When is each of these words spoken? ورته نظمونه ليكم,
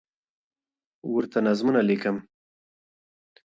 ورته 1.13 1.37
نظمونه 1.47 1.81
ليكم, 1.89 2.15